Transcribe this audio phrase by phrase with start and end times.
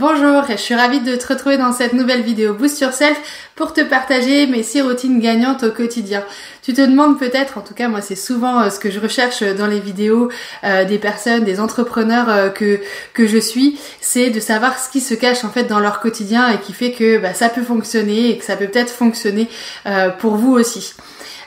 [0.00, 3.20] Bonjour, je suis ravie de te retrouver dans cette nouvelle vidéo Boost Yourself
[3.54, 6.24] pour te partager mes six routines gagnantes au quotidien.
[6.62, 9.42] Tu te demandes peut-être, en tout cas moi c'est souvent euh, ce que je recherche
[9.42, 10.30] dans les vidéos
[10.64, 12.80] euh, des personnes, des entrepreneurs euh, que,
[13.12, 16.48] que je suis, c'est de savoir ce qui se cache en fait dans leur quotidien
[16.48, 19.48] et qui fait que bah, ça peut fonctionner et que ça peut peut-être fonctionner
[20.18, 20.94] pour vous aussi.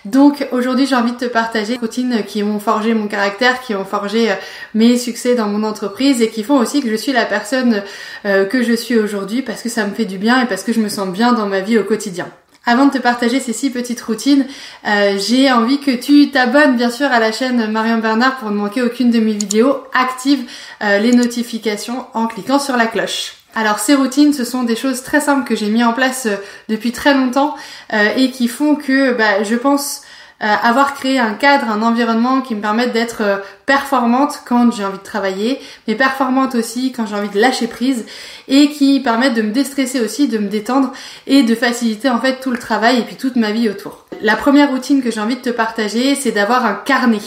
[0.06, 3.74] Donc aujourd'hui j'ai envie de te partager des routines qui ont forgé mon caractère, qui
[3.74, 4.36] ont forgé euh,
[4.74, 7.84] mes succès dans mon entreprise et qui font aussi que je suis la personne
[8.26, 10.74] euh, que je suis aujourd'hui parce que ça me fait du bien et parce que
[10.74, 12.28] je me sens bien dans ma vie au quotidien.
[12.66, 14.46] Avant de te partager ces six petites routines,
[14.88, 18.56] euh, j'ai envie que tu t'abonnes bien sûr à la chaîne Marion Bernard pour ne
[18.56, 19.84] manquer aucune de mes vidéos.
[19.94, 20.44] Active
[20.82, 23.43] les notifications en cliquant sur la cloche.
[23.56, 26.36] Alors ces routines, ce sont des choses très simples que j'ai mis en place euh,
[26.70, 27.56] depuis très longtemps
[27.94, 30.02] euh, et qui font que bah, je pense
[30.44, 35.04] avoir créé un cadre, un environnement qui me permette d'être performante quand j'ai envie de
[35.04, 38.06] travailler, mais performante aussi quand j'ai envie de lâcher prise
[38.48, 40.92] et qui permettent de me déstresser aussi, de me détendre
[41.28, 44.06] et de faciliter en fait tout le travail et puis toute ma vie autour.
[44.22, 47.20] La première routine que j'ai envie de te partager, c'est d'avoir un carnet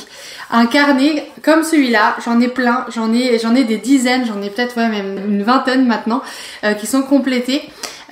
[0.50, 4.50] un carnet comme celui-là, j'en ai plein, j'en ai j'en ai des dizaines, j'en ai
[4.50, 6.22] peut-être ouais, même une vingtaine maintenant
[6.64, 7.62] euh, qui sont complétés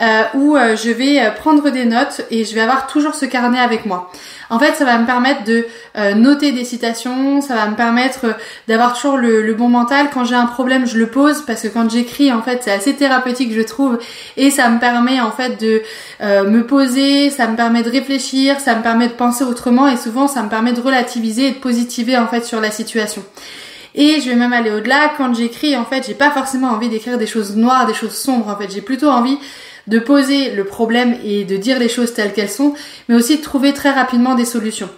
[0.00, 3.60] euh, où euh, je vais prendre des notes et je vais avoir toujours ce carnet
[3.60, 4.10] avec moi.
[4.50, 5.66] En fait, ça va me permettre de
[6.14, 8.36] noter des citations, ça va me permettre
[8.68, 10.08] d'avoir toujours le, bon mental.
[10.12, 12.94] Quand j'ai un problème, je le pose parce que quand j'écris, en fait, c'est assez
[12.94, 13.98] thérapeutique, je trouve,
[14.36, 15.82] et ça me permet en fait de
[16.20, 20.28] me poser, ça me permet de réfléchir, ça me permet de penser autrement, et souvent,
[20.28, 23.22] ça me permet de relativiser et de positiver en fait sur la situation.
[23.94, 25.12] Et je vais même aller au-delà.
[25.16, 28.48] Quand j'écris, en fait, j'ai pas forcément envie d'écrire des choses noires, des choses sombres.
[28.48, 29.38] En fait, j'ai plutôt envie
[29.86, 32.74] de poser le problème et de dire les choses telles qu'elles sont,
[33.08, 34.88] mais aussi de trouver très rapidement des solutions.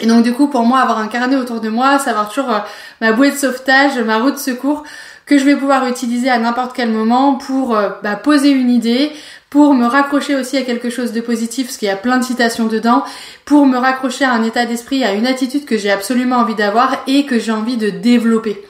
[0.00, 2.58] Et donc du coup, pour moi, avoir un carnet autour de moi, savoir toujours euh,
[3.00, 4.84] ma bouée de sauvetage, ma roue de secours,
[5.24, 9.10] que je vais pouvoir utiliser à n'importe quel moment pour euh, bah, poser une idée,
[9.48, 12.24] pour me raccrocher aussi à quelque chose de positif, parce qu'il y a plein de
[12.24, 13.04] citations dedans,
[13.44, 17.02] pour me raccrocher à un état d'esprit, à une attitude que j'ai absolument envie d'avoir
[17.06, 18.62] et que j'ai envie de développer.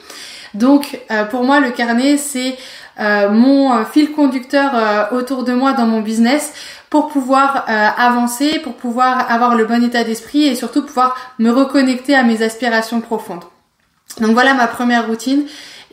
[0.53, 2.57] Donc euh, pour moi, le carnet, c'est
[2.99, 6.53] euh, mon euh, fil conducteur autour de moi dans mon business
[6.89, 12.15] pour pouvoir avancer, pour pouvoir avoir le bon état d'esprit et surtout pouvoir me reconnecter
[12.15, 13.43] à mes aspirations profondes.
[14.21, 15.43] Donc voilà ma première routine.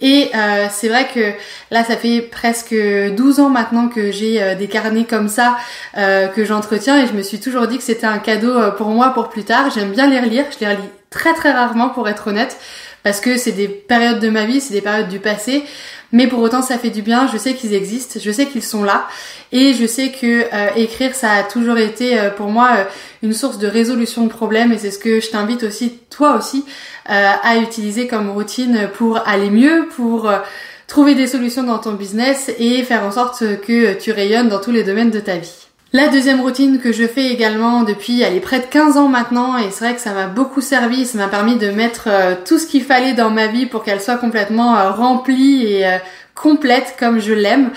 [0.00, 1.32] Et euh, c'est vrai que
[1.70, 5.56] là, ça fait presque 12 ans maintenant que j'ai euh, des carnets comme ça
[5.96, 9.10] euh, que j'entretiens et je me suis toujours dit que c'était un cadeau pour moi
[9.10, 9.70] pour plus tard.
[9.70, 12.58] J'aime bien les relire, je les relis très très rarement pour être honnête
[13.04, 15.62] parce que c'est des périodes de ma vie, c'est des périodes du passé.
[16.10, 17.28] Mais pour autant, ça fait du bien.
[17.32, 19.08] Je sais qu'ils existent, je sais qu'ils sont là,
[19.50, 20.44] et je sais que
[20.78, 22.86] écrire, ça a toujours été pour moi
[23.24, 24.72] une source de résolution de problèmes.
[24.72, 26.64] Et c'est ce que je t'invite aussi, toi aussi,
[27.10, 30.38] euh, à utiliser comme routine pour aller mieux, pour euh,
[30.86, 34.70] trouver des solutions dans ton business et faire en sorte que tu rayonnes dans tous
[34.70, 35.63] les domaines de ta vie.
[35.94, 39.56] La deuxième routine que je fais également depuis, elle est près de 15 ans maintenant
[39.56, 42.58] et c'est vrai que ça m'a beaucoup servi, ça m'a permis de mettre euh, tout
[42.58, 45.98] ce qu'il fallait dans ma vie pour qu'elle soit complètement remplie et
[46.34, 47.70] complète comme je l'aime,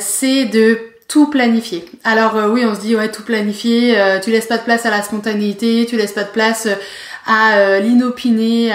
[0.00, 1.84] c'est de tout planifier.
[2.02, 5.02] Alors oui, on se dit ouais tout planifier, tu laisses pas de place à la
[5.02, 6.66] spontanéité, tu laisses pas de place
[7.26, 8.72] à euh, l'inopiné,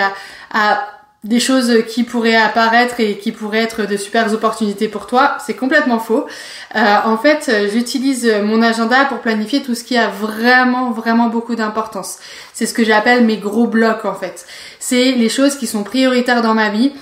[0.51, 0.94] à,
[1.25, 5.55] des choses qui pourraient apparaître et qui pourraient être de super opportunités pour toi, c'est
[5.55, 6.27] complètement faux.
[6.75, 11.55] Euh, en fait, j'utilise mon agenda pour planifier tout ce qui a vraiment, vraiment beaucoup
[11.55, 12.19] d'importance.
[12.53, 14.45] C'est ce que j'appelle mes gros blocs en fait.
[14.79, 16.93] C'est les choses qui sont prioritaires dans ma vie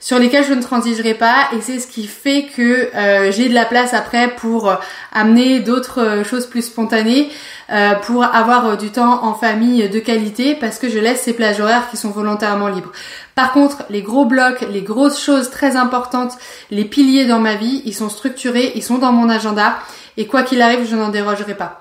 [0.00, 3.54] sur lesquels je ne transigerai pas et c'est ce qui fait que euh, j'ai de
[3.54, 4.76] la place après pour euh,
[5.12, 7.28] amener d'autres euh, choses plus spontanées,
[8.02, 11.88] pour avoir du temps en famille de qualité parce que je laisse ces plages horaires
[11.88, 12.90] qui sont volontairement libres.
[13.36, 16.32] Par contre, les gros blocs, les grosses choses très importantes,
[16.72, 19.78] les piliers dans ma vie, ils sont structurés, ils sont dans mon agenda
[20.16, 21.80] et quoi qu'il arrive, je n'en dérogerai pas.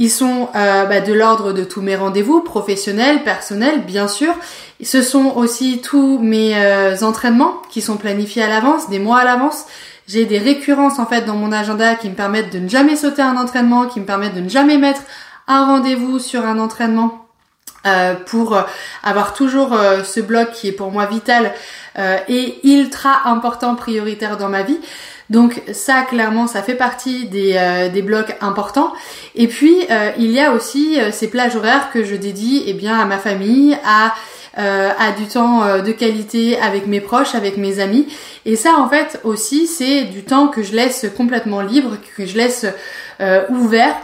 [0.00, 4.34] Ils sont euh, bah, de l'ordre de tous mes rendez-vous professionnels, personnels, bien sûr.
[4.82, 9.24] Ce sont aussi tous mes euh, entraînements qui sont planifiés à l'avance, des mois à
[9.24, 9.66] l'avance.
[10.08, 13.20] J'ai des récurrences en fait dans mon agenda qui me permettent de ne jamais sauter
[13.20, 15.02] un entraînement, qui me permettent de ne jamais mettre
[15.46, 17.26] un rendez-vous sur un entraînement.
[17.86, 18.58] Euh, pour
[19.02, 19.74] avoir toujours
[20.04, 21.52] ce bloc qui est pour moi vital
[22.28, 24.78] et ultra important, prioritaire dans ma vie.
[25.30, 28.92] Donc ça, clairement, ça fait partie des, euh, des blocs importants.
[29.34, 32.98] Et puis, euh, il y a aussi ces plages horaires que je dédie eh bien,
[32.98, 34.14] à ma famille, à,
[34.56, 38.08] à du temps de qualité avec mes proches, avec mes amis.
[38.44, 42.36] Et ça, en fait, aussi, c'est du temps que je laisse complètement libre, que je
[42.36, 42.66] laisse
[43.48, 43.94] ouvert.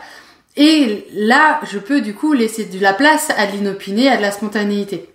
[0.57, 4.23] Et là, je peux du coup laisser de la place à de l'inopiné, à de
[4.23, 5.11] la spontanéité.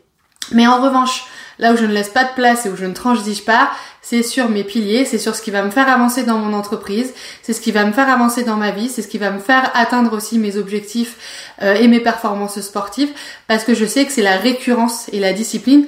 [0.51, 1.25] Mais en revanche,
[1.61, 3.71] là où je ne laisse pas de place et où je ne transige pas,
[4.01, 7.13] c'est sur mes piliers, c'est sur ce qui va me faire avancer dans mon entreprise,
[7.43, 9.39] c'est ce qui va me faire avancer dans ma vie, c'est ce qui va me
[9.39, 13.11] faire atteindre aussi mes objectifs euh, et mes performances sportives,
[13.47, 15.85] parce que je sais que c'est la récurrence et la discipline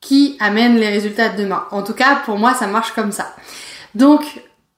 [0.00, 1.64] qui amènent les résultats de demain.
[1.70, 3.34] En tout cas, pour moi, ça marche comme ça.
[3.94, 4.24] Donc,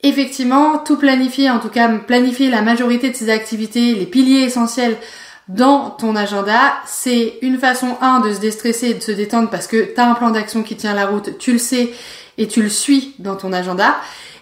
[0.03, 4.99] effectivement, tout planifier, en tout cas planifier la majorité de ces activités, les piliers essentiels
[5.49, 9.67] dans ton agenda, c'est une façon, un, de se déstresser et de se détendre parce
[9.67, 11.93] que tu as un plan d'action qui tient la route, tu le sais
[12.39, 13.95] et tu le suis dans ton agenda.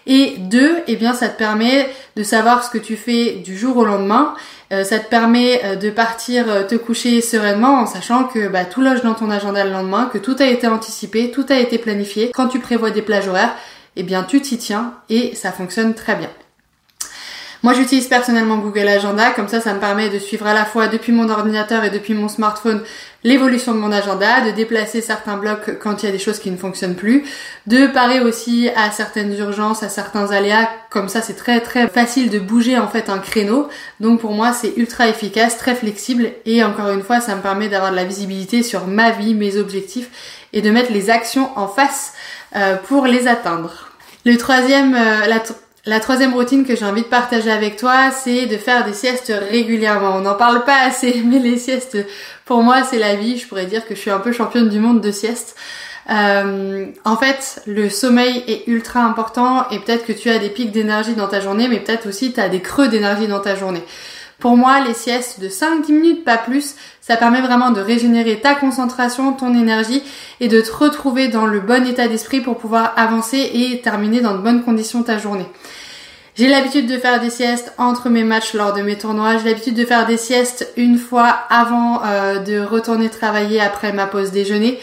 [0.05, 3.77] Et deux, eh bien, ça te permet de savoir ce que tu fais du jour
[3.77, 4.33] au lendemain.
[4.71, 8.65] Euh, ça te permet euh, de partir euh, te coucher sereinement en sachant que bah,
[8.65, 11.77] tout loge dans ton agenda le lendemain, que tout a été anticipé, tout a été
[11.77, 12.31] planifié.
[12.33, 13.55] Quand tu prévois des plages horaires,
[13.95, 16.29] eh bien, tu t'y tiens et ça fonctionne très bien.
[17.63, 20.89] Moi, j'utilise personnellement Google Agenda, comme ça, ça me permet de suivre à la fois
[20.89, 22.83] depuis mon ordinateur et depuis mon smartphone
[23.23, 26.51] l'évolution de mon agenda, de déplacer certains blocs quand il y a des choses qui
[26.51, 27.23] ne fonctionnent plus,
[27.65, 32.29] de parer aussi à certaines urgences, à certains aléas, comme ça, c'est très très facile
[32.29, 33.69] de bouger en fait un créneau.
[34.01, 37.69] Donc pour moi, c'est ultra efficace, très flexible et encore une fois, ça me permet
[37.69, 40.09] d'avoir de la visibilité sur ma vie, mes objectifs
[40.51, 42.11] et de mettre les actions en face
[42.57, 43.89] euh, pour les atteindre.
[44.25, 45.39] Le troisième, euh, la,
[45.85, 49.33] la troisième routine que j'ai envie de partager avec toi, c'est de faire des siestes
[49.49, 50.15] régulièrement.
[50.15, 51.97] On n'en parle pas assez, mais les siestes,
[52.45, 53.37] pour moi, c'est la vie.
[53.37, 55.55] Je pourrais dire que je suis un peu championne du monde de siestes.
[56.09, 60.71] Euh, en fait, le sommeil est ultra important et peut-être que tu as des pics
[60.71, 63.83] d'énergie dans ta journée, mais peut-être aussi tu as des creux d'énergie dans ta journée.
[64.43, 68.55] Pour moi, les siestes de 5-10 minutes, pas plus, ça permet vraiment de régénérer ta
[68.55, 70.03] concentration, ton énergie
[70.41, 74.33] et de te retrouver dans le bon état d'esprit pour pouvoir avancer et terminer dans
[74.33, 75.45] de bonnes conditions ta journée.
[76.35, 79.37] J'ai l'habitude de faire des siestes entre mes matchs lors de mes tournois.
[79.37, 84.07] J'ai l'habitude de faire des siestes une fois avant euh, de retourner travailler après ma
[84.07, 84.77] pause déjeuner.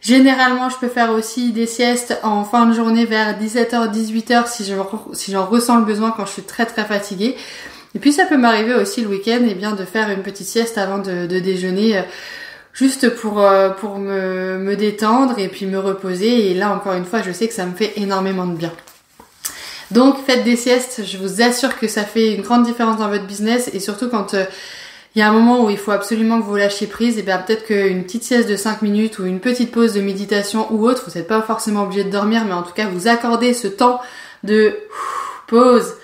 [0.00, 4.46] Généralement, je peux faire aussi des siestes en fin de journée vers 17h, 18h
[5.12, 7.36] si j'en ressens le besoin quand je suis très très fatiguée.
[7.96, 10.46] Et puis ça peut m'arriver aussi le week-end et eh bien de faire une petite
[10.46, 12.02] sieste avant de, déjeuner, euh,
[12.74, 16.50] juste pour euh, pour me, me détendre et puis me reposer.
[16.50, 18.72] Et là encore une fois, je sais que ça me fait énormément de bien.
[19.92, 23.24] Donc faites des siestes, je vous assure que ça fait une grande différence dans votre
[23.24, 24.44] business et surtout quand euh,
[25.14, 27.38] il y a un moment où il faut absolument que vous lâchiez prise, et bien
[27.38, 31.04] peut-être qu'une petite sieste de 5 minutes ou une petite pause de méditation ou autre,
[31.08, 34.02] vous n'êtes pas forcément obligé de dormir, mais en tout cas vous accordez ce temps
[34.44, 34.76] de
[35.46, 35.94] pause,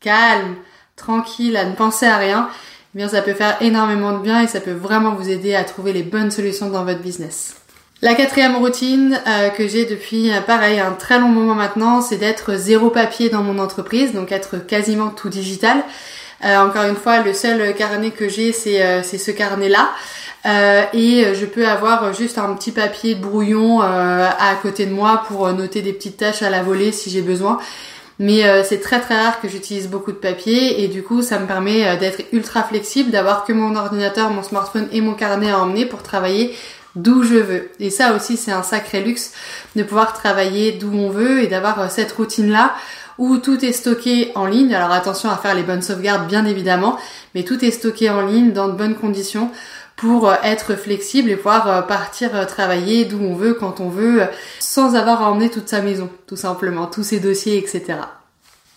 [0.00, 0.54] calme,
[0.96, 2.48] tranquille, à ne penser à rien,
[2.94, 5.64] eh bien ça peut faire énormément de bien et ça peut vraiment vous aider à
[5.64, 7.56] trouver les bonnes solutions dans votre business.
[8.04, 12.18] La quatrième routine euh, que j'ai depuis euh, pareil un très long moment maintenant, c'est
[12.18, 15.78] d'être zéro papier dans mon entreprise, donc être quasiment tout digital.
[16.44, 19.88] Euh, encore une fois, le seul carnet que j'ai, c'est ce carnet-là.
[20.92, 25.80] et je peux avoir juste un petit papier brouillon à côté de moi pour noter
[25.80, 27.58] des petites tâches à la volée si j'ai besoin.
[28.18, 31.38] Mais euh, c'est très très rare que j'utilise beaucoup de papier et du coup ça
[31.38, 35.50] me permet euh, d'être ultra flexible, d'avoir que mon ordinateur, mon smartphone et mon carnet
[35.50, 36.54] à emmener pour travailler
[36.94, 37.70] d'où je veux.
[37.80, 39.32] Et ça aussi c'est un sacré luxe
[39.74, 42.74] de pouvoir travailler d'où on veut et d'avoir euh, cette routine là
[43.18, 44.74] où tout est stocké en ligne.
[44.74, 46.96] Alors attention à faire les bonnes sauvegardes bien évidemment,
[47.34, 49.50] mais tout est stocké en ligne dans de bonnes conditions
[49.96, 53.88] pour euh, être flexible et pouvoir euh, partir euh, travailler d'où on veut, quand on
[53.88, 54.22] veut,
[54.58, 57.98] sans avoir à emmener toute sa maison, tout simplement, tous ses dossiers, etc.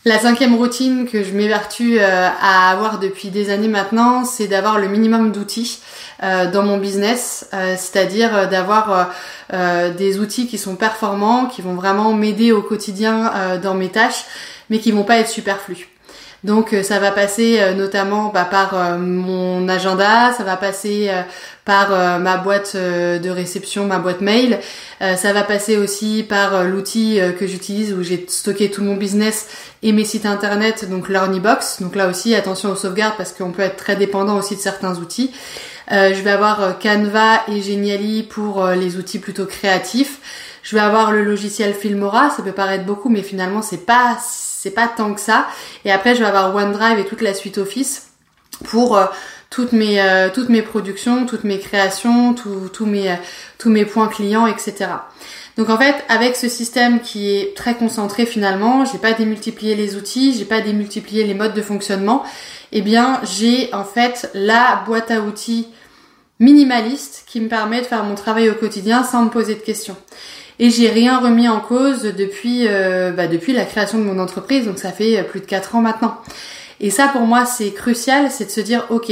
[0.05, 4.87] La cinquième routine que je m'évertue à avoir depuis des années maintenant, c'est d'avoir le
[4.87, 5.81] minimum d'outils
[6.21, 9.09] dans mon business, c'est-à-dire d'avoir
[9.51, 14.23] des outils qui sont performants, qui vont vraiment m'aider au quotidien dans mes tâches,
[14.69, 15.89] mais qui vont pas être superflus.
[16.47, 21.11] Donc euh, ça va passer euh, notamment bah, par euh, mon agenda, ça va passer
[21.65, 21.89] par
[22.19, 24.57] ma boîte de réception, ma boîte mail,
[25.01, 29.49] ça va passer aussi par l'outil que j'utilise où j'ai stocké tout mon business
[29.83, 31.81] et mes sites internet, donc l'Ornibox.
[31.81, 34.95] Donc là aussi attention aux sauvegardes parce qu'on peut être très dépendant aussi de certains
[34.95, 35.33] outils.
[35.91, 40.21] je vais avoir Canva et Geniali pour les outils plutôt créatifs.
[40.63, 44.17] Je vais avoir le logiciel Filmora, ça peut paraître beaucoup mais finalement c'est pas
[44.71, 45.47] pas tant que ça.
[45.85, 48.07] Et après, je vais avoir OneDrive et toute la suite Office
[48.65, 49.05] pour euh,
[49.49, 53.15] toutes mes euh, toutes mes productions, toutes mes créations, tous mes euh,
[53.57, 54.89] tous mes points clients, etc.
[55.57, 59.95] Donc en fait, avec ce système qui est très concentré finalement, j'ai pas démultiplié les
[59.95, 62.23] outils, j'ai pas démultiplié les modes de fonctionnement,
[62.71, 65.67] eh bien j'ai en fait la boîte à outils
[66.39, 69.97] minimaliste qui me permet de faire mon travail au quotidien sans me poser de questions.
[70.59, 74.65] Et j'ai rien remis en cause depuis, euh, bah, depuis la création de mon entreprise,
[74.65, 76.17] donc ça fait plus de 4 ans maintenant.
[76.79, 79.11] Et ça pour moi c'est crucial, c'est de se dire ok,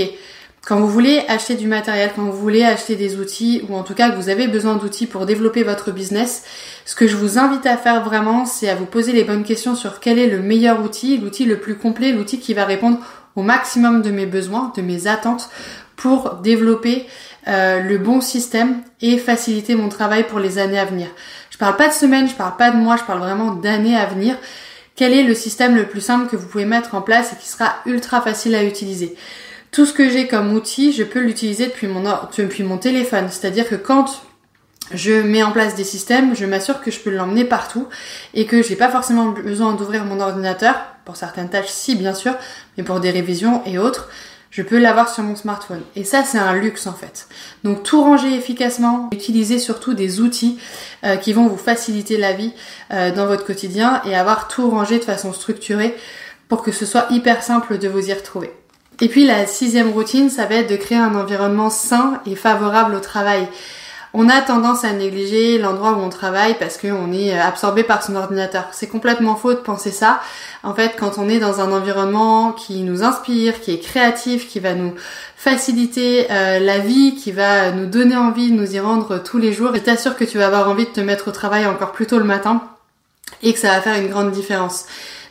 [0.66, 3.94] quand vous voulez acheter du matériel, quand vous voulez acheter des outils, ou en tout
[3.94, 6.44] cas que vous avez besoin d'outils pour développer votre business,
[6.86, 9.76] ce que je vous invite à faire vraiment, c'est à vous poser les bonnes questions
[9.76, 12.98] sur quel est le meilleur outil, l'outil le plus complet, l'outil qui va répondre
[13.36, 15.50] au maximum de mes besoins, de mes attentes
[15.96, 17.06] pour développer
[17.48, 21.08] euh, le bon système et faciliter mon travail pour les années à venir.
[21.52, 24.06] Je parle pas de semaines, je parle pas de mois, je parle vraiment d'années à
[24.06, 24.36] venir.
[24.96, 27.48] Quel est le système le plus simple que vous pouvez mettre en place et qui
[27.48, 29.16] sera ultra facile à utiliser?
[29.72, 32.04] Tout ce que j'ai comme outil, je peux l'utiliser depuis mon,
[32.38, 33.28] depuis mon téléphone.
[33.30, 34.22] C'est-à-dire que quand
[34.94, 37.88] je mets en place des systèmes, je m'assure que je peux l'emmener partout
[38.34, 40.76] et que j'ai pas forcément besoin d'ouvrir mon ordinateur,
[41.06, 42.36] pour certaines tâches si bien sûr,
[42.78, 44.10] mais pour des révisions et autres,
[44.56, 45.82] je peux l'avoir sur mon smartphone.
[45.98, 47.28] Et ça, c'est un luxe en fait.
[47.66, 50.58] Donc tout ranger efficacement, utiliser surtout des outils
[51.04, 52.54] euh, qui vont vous faciliter la vie
[52.92, 55.94] euh, dans votre quotidien et avoir tout rangé de façon structurée
[56.48, 58.50] pour que ce soit hyper simple de vous y retrouver.
[59.02, 62.96] Et puis la sixième routine, ça va être de créer un environnement sain et favorable
[62.96, 63.50] au travail.
[64.18, 68.16] On a tendance à négliger l'endroit où on travaille parce qu'on est absorbé par son
[68.16, 68.64] ordinateur.
[68.72, 70.22] C'est complètement faux de penser ça.
[70.64, 74.62] En fait, quand on est dans un environnement qui nous inspire, qui est créatif, qui
[74.62, 74.94] va nous
[75.36, 79.52] faciliter euh, la vie, qui va nous donner envie de nous y rendre tous les
[79.52, 82.08] jours, je t'assure que tu vas avoir envie de te mettre au travail encore plus
[82.08, 82.64] tôt le matin
[83.44, 84.86] et que ça va faire une grande différence.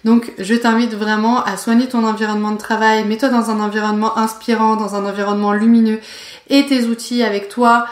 [0.04, 4.76] Donc je t'invite vraiment à soigner ton environnement de travail, mets-toi dans un environnement inspirant,
[4.76, 6.00] dans un environnement lumineux
[6.50, 7.86] et tes outils avec toi,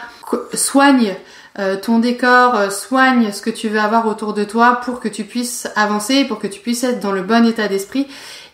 [0.53, 1.15] soigne
[1.59, 5.07] euh, ton décor, euh, soigne ce que tu veux avoir autour de toi pour que
[5.07, 8.07] tu puisses avancer, pour que tu puisses être dans le bon état d'esprit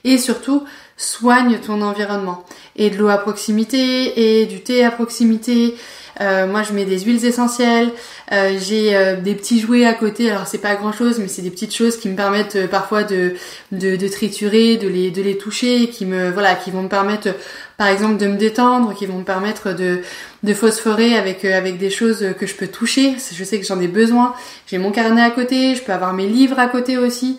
[0.03, 0.65] et surtout
[0.97, 2.43] soigne ton environnement.
[2.75, 5.75] Et de l'eau à proximité et du thé à proximité
[6.21, 7.91] euh, moi, je mets des huiles essentielles.
[8.31, 10.29] Euh, j'ai euh, des petits jouets à côté.
[10.29, 13.33] Alors, c'est pas grand chose, mais c'est des petites choses qui me permettent parfois de,
[13.71, 17.29] de, de, triturer, de les, de les toucher, qui me, voilà, qui vont me permettre,
[17.77, 20.01] par exemple, de me détendre, qui vont me permettre de,
[20.43, 23.15] de phosphorer avec, avec des choses que je peux toucher.
[23.33, 24.33] Je sais que j'en ai besoin.
[24.67, 25.75] J'ai mon carnet à côté.
[25.75, 27.37] Je peux avoir mes livres à côté aussi.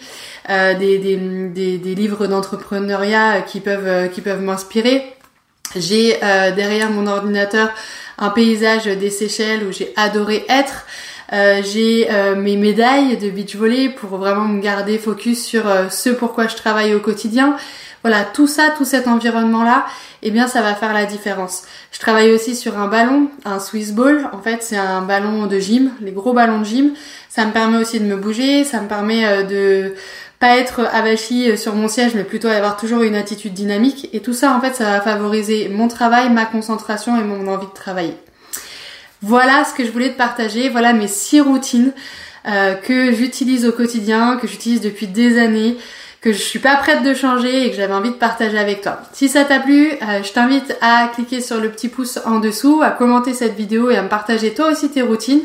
[0.48, 5.14] Euh, des, des, des, des, livres d'entrepreneuriat qui peuvent, qui peuvent m'inspirer.
[5.76, 7.70] J'ai euh, derrière mon ordinateur
[8.20, 10.86] un paysage des Seychelles où j'ai adoré être.
[11.32, 15.88] Euh, j'ai euh, mes médailles de beach volley pour vraiment me garder focus sur euh,
[15.88, 17.56] ce pourquoi je travaille au quotidien.
[18.02, 19.86] Voilà, tout ça, tout cet environnement-là,
[20.22, 21.64] eh bien ça va faire la différence.
[21.92, 24.28] Je travaille aussi sur un ballon, un Swiss ball.
[24.32, 26.94] En fait, c'est un ballon de gym, les gros ballons de gym.
[27.28, 29.94] Ça me permet aussi de me bouger, ça me permet de
[30.40, 34.08] pas être avachi sur mon siège, mais plutôt avoir toujours une attitude dynamique.
[34.12, 37.66] Et tout ça, en fait, ça va favoriser mon travail, ma concentration et mon envie
[37.66, 38.16] de travailler.
[39.22, 40.70] Voilà ce que je voulais te partager.
[40.70, 41.92] Voilà mes six routines
[42.48, 45.76] euh, que j'utilise au quotidien, que j'utilise depuis des années,
[46.22, 49.00] que je suis pas prête de changer et que j'avais envie de partager avec toi.
[49.12, 52.80] Si ça t'a plu, euh, je t'invite à cliquer sur le petit pouce en dessous,
[52.82, 55.42] à commenter cette vidéo et à me partager toi aussi tes routines.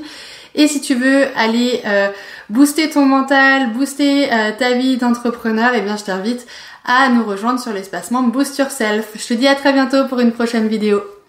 [0.56, 2.10] Et si tu veux aller euh,
[2.50, 6.46] booster ton mental, booster euh, ta vie d'entrepreneur, eh bien je t'invite
[6.86, 9.10] à nous rejoindre sur l'espacement Boost Yourself.
[9.16, 11.15] Je te dis à très bientôt pour une prochaine vidéo.